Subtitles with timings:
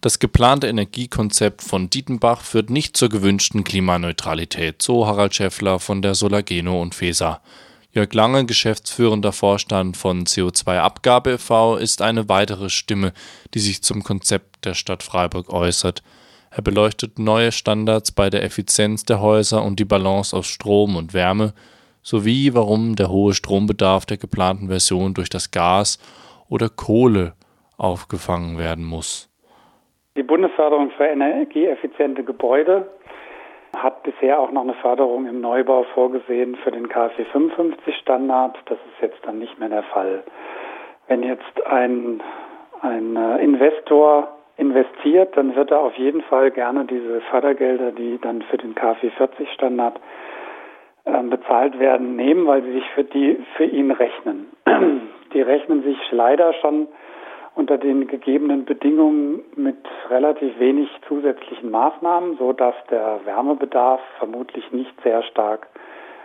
[0.00, 6.14] Das geplante Energiekonzept von Dietenbach führt nicht zur gewünschten Klimaneutralität, so Harald Schäffler von der
[6.14, 7.40] Solargeno und FESA.
[7.90, 13.12] Jörg Lange, geschäftsführender Vorstand von CO2-Abgabe e.V., ist eine weitere Stimme,
[13.54, 16.04] die sich zum Konzept der Stadt Freiburg äußert.
[16.50, 21.12] Er beleuchtet neue Standards bei der Effizienz der Häuser und die Balance aus Strom und
[21.12, 21.54] Wärme,
[22.04, 25.98] sowie warum der hohe Strombedarf der geplanten Version durch das Gas
[26.48, 27.34] oder Kohle
[27.76, 29.28] aufgefangen werden muss.
[30.18, 32.88] Die Bundesförderung für energieeffiziente Gebäude
[33.76, 38.58] hat bisher auch noch eine Förderung im Neubau vorgesehen für den KfW 55 Standard.
[38.64, 40.24] Das ist jetzt dann nicht mehr der Fall.
[41.06, 42.20] Wenn jetzt ein,
[42.80, 48.42] ein äh, Investor investiert, dann wird er auf jeden Fall gerne diese Fördergelder, die dann
[48.42, 50.00] für den KfW 40 Standard
[51.04, 54.48] äh, bezahlt werden, nehmen, weil sie sich für die für ihn rechnen.
[55.34, 56.88] Die rechnen sich leider schon
[57.58, 59.76] unter den gegebenen Bedingungen mit
[60.08, 65.66] relativ wenig zusätzlichen Maßnahmen, so dass der Wärmebedarf vermutlich nicht sehr stark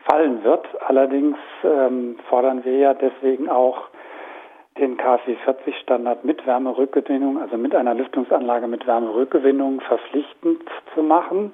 [0.00, 0.66] fallen wird.
[0.86, 3.88] Allerdings ähm, fordern wir ja deswegen auch
[4.78, 10.62] den KfW 40 Standard mit Wärmerückgewinnung, also mit einer Lüftungsanlage mit Wärmerückgewinnung verpflichtend
[10.94, 11.52] zu machen,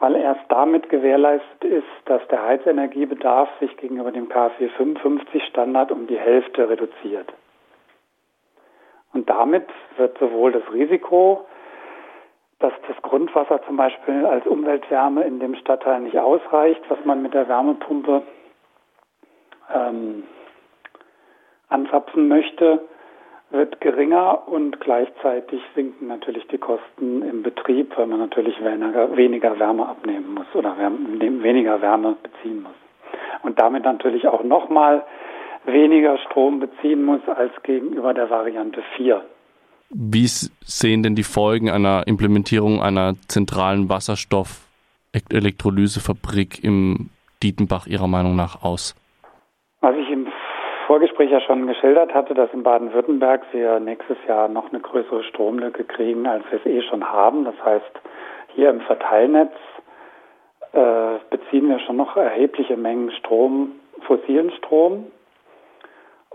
[0.00, 6.06] weil erst damit gewährleistet ist, dass der Heizenergiebedarf sich gegenüber dem KfW 55 Standard um
[6.06, 7.32] die Hälfte reduziert.
[9.12, 11.46] Und damit wird sowohl das Risiko,
[12.58, 17.34] dass das Grundwasser zum Beispiel als Umweltwärme in dem Stadtteil nicht ausreicht, was man mit
[17.34, 18.22] der Wärmepumpe
[19.72, 20.24] ähm,
[21.68, 22.80] anzapfen möchte,
[23.50, 29.58] wird geringer und gleichzeitig sinken natürlich die Kosten im Betrieb, weil man natürlich weniger, weniger
[29.58, 32.74] Wärme abnehmen muss oder weniger Wärme beziehen muss.
[33.42, 35.04] Und damit natürlich auch nochmal
[35.68, 39.22] weniger Strom beziehen muss als gegenüber der Variante 4.
[39.90, 47.08] Wie sehen denn die Folgen einer Implementierung einer zentralen Wasserstoff-Elektrolysefabrik im
[47.42, 48.94] Dietenbach Ihrer Meinung nach aus?
[49.80, 50.26] Was ich im
[50.86, 55.84] Vorgespräch ja schon geschildert hatte, dass in Baden-Württemberg wir nächstes Jahr noch eine größere Stromlücke
[55.84, 57.44] kriegen, als wir es eh schon haben.
[57.44, 58.00] Das heißt,
[58.54, 59.54] hier im Verteilnetz
[60.72, 65.06] äh, beziehen wir schon noch erhebliche Mengen Strom, fossilen Strom,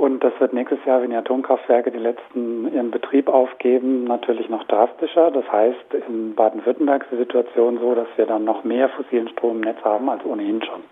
[0.00, 4.64] und das wird nächstes Jahr, wenn die Atomkraftwerke die letzten ihren Betrieb aufgeben, natürlich noch
[4.64, 5.30] drastischer.
[5.30, 9.56] Das heißt, in Baden-Württemberg ist die Situation so, dass wir dann noch mehr fossilen Strom
[9.56, 10.82] im Netz haben als ohnehin schon.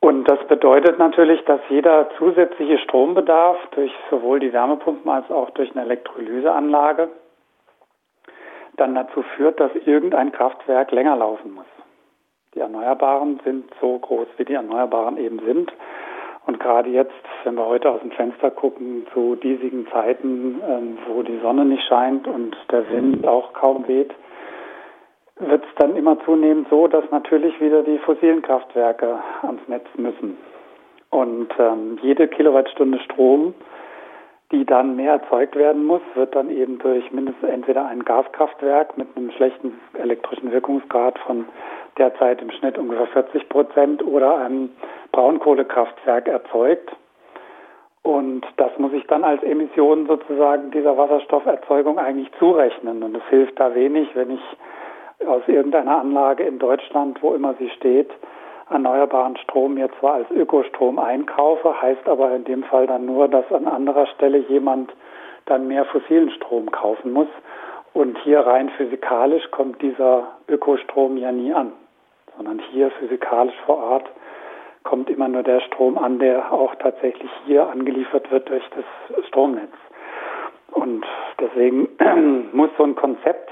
[0.00, 5.70] Und das bedeutet natürlich, dass jeder zusätzliche Strombedarf durch sowohl die Wärmepumpen als auch durch
[5.72, 7.10] eine Elektrolyseanlage
[8.78, 11.66] dann dazu führt, dass irgendein Kraftwerk länger laufen muss.
[12.54, 15.70] Die Erneuerbaren sind so groß, wie die Erneuerbaren eben sind.
[16.46, 17.12] Und gerade jetzt,
[17.44, 21.84] wenn wir heute aus dem Fenster gucken, zu diesigen Zeiten, ähm, wo die Sonne nicht
[21.88, 24.12] scheint und der Wind auch kaum weht,
[25.38, 30.36] wird es dann immer zunehmend so, dass natürlich wieder die fossilen Kraftwerke ans Netz müssen.
[31.10, 33.54] Und ähm, jede Kilowattstunde Strom,
[34.54, 39.08] die dann mehr erzeugt werden muss, wird dann eben durch mindestens entweder ein Gaskraftwerk mit
[39.16, 41.46] einem schlechten elektrischen Wirkungsgrad von
[41.98, 44.70] derzeit im Schnitt ungefähr 40 Prozent oder ein
[45.10, 46.94] Braunkohlekraftwerk erzeugt.
[48.02, 53.02] Und das muss ich dann als Emission sozusagen dieser Wasserstofferzeugung eigentlich zurechnen.
[53.02, 57.70] Und es hilft da wenig, wenn ich aus irgendeiner Anlage in Deutschland, wo immer sie
[57.70, 58.10] steht,
[58.70, 63.50] erneuerbaren Strom mir zwar als Ökostrom einkaufe, heißt aber in dem Fall dann nur, dass
[63.52, 64.92] an anderer Stelle jemand
[65.46, 67.28] dann mehr fossilen Strom kaufen muss.
[67.92, 71.72] Und hier rein physikalisch kommt dieser Ökostrom ja nie an,
[72.36, 74.10] sondern hier physikalisch vor Ort
[74.82, 79.72] kommt immer nur der Strom an, der auch tatsächlich hier angeliefert wird durch das Stromnetz.
[80.72, 81.04] Und
[81.40, 81.88] deswegen
[82.52, 83.50] muss so ein Konzept,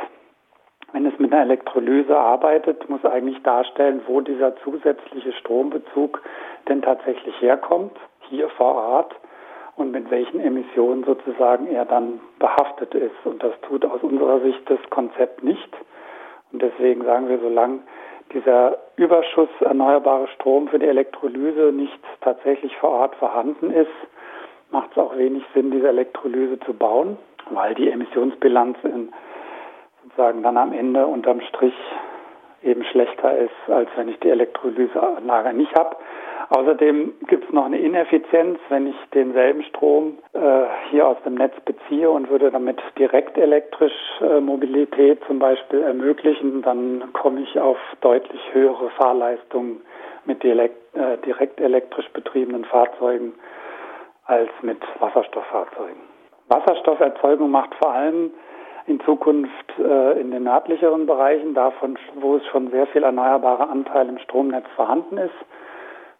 [0.92, 6.22] wenn es mit einer Elektrolyse arbeitet, muss eigentlich darstellen, wo dieser zusätzliche Strombezug
[6.68, 7.96] denn tatsächlich herkommt,
[8.28, 9.14] hier vor Ort
[9.76, 13.24] und mit welchen Emissionen sozusagen er dann behaftet ist.
[13.24, 15.68] Und das tut aus unserer Sicht das Konzept nicht.
[16.52, 17.80] Und deswegen sagen wir, solange
[18.34, 23.90] dieser Überschuss erneuerbare Strom für die Elektrolyse nicht tatsächlich vor Ort vorhanden ist,
[24.70, 27.18] macht es auch wenig Sinn, diese Elektrolyse zu bauen,
[27.50, 29.12] weil die Emissionsbilanz in,
[30.02, 31.74] sozusagen dann am Ende unterm Strich
[32.62, 35.96] eben schlechter ist, als wenn ich die Elektrolyseanlage nicht habe.
[36.50, 41.54] Außerdem gibt es noch eine Ineffizienz, wenn ich denselben Strom äh, hier aus dem Netz
[41.64, 47.78] beziehe und würde damit direkt elektrisch äh, Mobilität zum Beispiel ermöglichen, dann komme ich auf
[48.02, 49.80] deutlich höhere Fahrleistungen
[50.26, 53.32] mit direkt, äh, direkt elektrisch betriebenen Fahrzeugen
[54.26, 56.02] als mit Wasserstofffahrzeugen.
[56.48, 58.30] Wasserstofferzeugung macht vor allem
[58.86, 64.08] in Zukunft äh, in den nördlicheren Bereichen, davon, wo es schon sehr viel erneuerbarer Anteil
[64.08, 65.34] im Stromnetz vorhanden ist,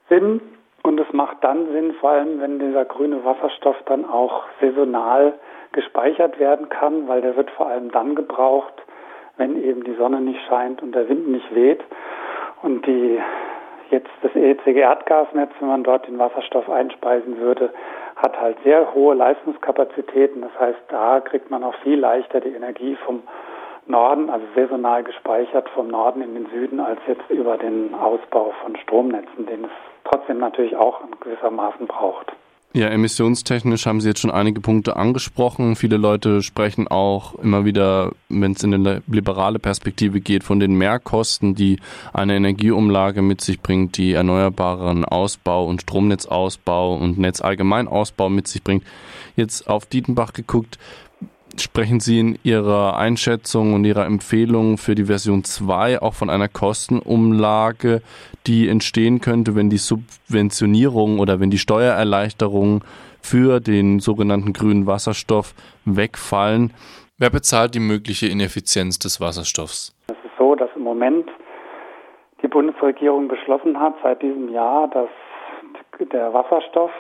[0.09, 0.41] Sinn.
[0.85, 5.35] Und es macht dann Sinn, vor allem wenn dieser grüne Wasserstoff dann auch saisonal
[5.71, 8.75] gespeichert werden kann, weil der wird vor allem dann gebraucht,
[9.37, 11.81] wenn eben die Sonne nicht scheint und der Wind nicht weht.
[12.63, 13.21] Und die
[13.93, 17.71] jetzt das EECG Erdgasnetz, wenn man dort den Wasserstoff einspeisen würde,
[18.17, 20.43] hat halt sehr hohe Leistungskapazitäten.
[20.43, 23.23] Das heißt, da kriegt man auch viel leichter die Energie vom
[23.87, 28.77] Norden, also saisonal gespeichert vom Norden in den Süden, als jetzt über den Ausbau von
[28.77, 29.71] Stromnetzen, den es
[30.05, 32.33] trotzdem natürlich auch in gewissermaßen braucht.
[32.75, 35.77] Ja, emissionstechnisch haben Sie jetzt schon einige Punkte angesprochen.
[35.77, 40.77] Viele Leute sprechen auch immer wieder, wenn es in eine liberale Perspektive geht, von den
[40.77, 41.81] Mehrkosten, die
[42.15, 48.85] eine Energieumlage mit sich bringt, die erneuerbaren Ausbau und Stromnetzausbau und Netzallgemeinausbau mit sich bringt.
[49.37, 50.79] Jetzt auf Dietenbach geguckt,
[51.61, 56.49] sprechen Sie in Ihrer Einschätzung und Ihrer Empfehlung für die Version 2 auch von einer
[56.49, 58.03] Kostenumlage,
[58.47, 62.83] die entstehen könnte, wenn die Subventionierung oder wenn die Steuererleichterungen
[63.21, 65.55] für den sogenannten grünen Wasserstoff
[65.85, 66.73] wegfallen?
[67.19, 69.95] Wer bezahlt die mögliche Ineffizienz des Wasserstoffs?
[70.09, 71.29] Es ist so, dass im Moment
[72.43, 75.09] die Bundesregierung beschlossen hat, seit diesem Jahr, dass
[76.11, 76.91] der Wasserstoff,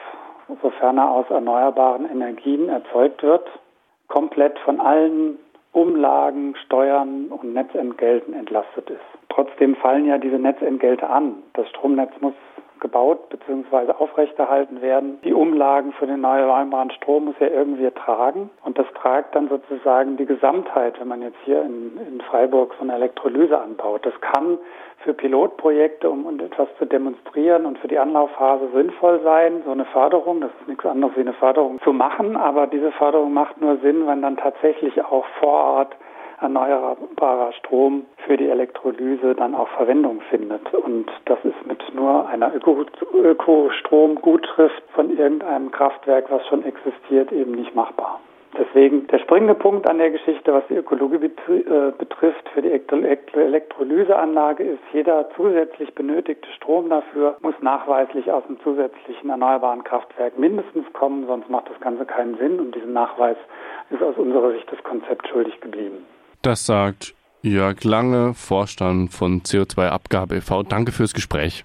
[0.63, 3.45] sofern er aus erneuerbaren Energien erzeugt wird,
[4.09, 5.39] komplett von allen
[5.73, 9.32] Umlagen, Steuern und Netzentgelten entlastet ist.
[9.35, 11.43] Trotzdem fallen ja diese Netzentgelte an.
[11.55, 12.35] Das Stromnetz muss
[12.81, 13.93] gebaut bzw.
[13.93, 15.19] aufrechterhalten werden.
[15.25, 20.17] Die Umlagen für den erneuerbaren Strom muss ja irgendwie tragen und das tragt dann sozusagen
[20.17, 24.05] die Gesamtheit, wenn man jetzt hier in, in Freiburg so eine Elektrolyse anbaut.
[24.05, 24.59] Das kann
[24.99, 30.41] für Pilotprojekte, um, etwas zu demonstrieren und für die Anlaufphase sinnvoll sein, so eine Förderung,
[30.41, 34.07] das ist nichts anderes wie eine Förderung zu machen, aber diese Förderung macht nur Sinn,
[34.07, 35.97] wenn dann tatsächlich auch vor Ort
[36.43, 40.75] erneuerbarer Strom für die Elektrolyse dann auch Verwendung findet.
[40.75, 47.75] Und das ist mit nur einer Ökostromgutschrift von irgendeinem Kraftwerk, was schon existiert, eben nicht
[47.75, 48.21] machbar.
[48.59, 54.63] Deswegen der springende Punkt an der Geschichte, was die Ökologie äh, betrifft, für die Elektrolyseanlage
[54.63, 61.27] ist, jeder zusätzlich benötigte Strom dafür muss nachweislich aus einem zusätzlichen erneuerbaren Kraftwerk mindestens kommen,
[61.27, 63.39] sonst macht das Ganze keinen Sinn und diesen Nachweis
[63.89, 66.05] ist aus unserer Sicht das Konzept schuldig geblieben.
[66.43, 70.65] Das sagt Jörg Lange, Vorstand von CO2 Abgabe e.V.
[70.65, 71.65] Danke fürs Gespräch.